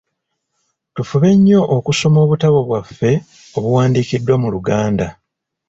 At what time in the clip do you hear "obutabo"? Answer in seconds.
2.25-2.59